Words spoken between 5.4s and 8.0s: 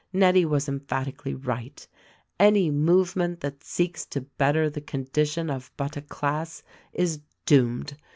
of but a class is doomed.